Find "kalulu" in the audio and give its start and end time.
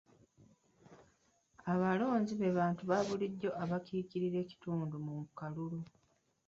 5.37-5.79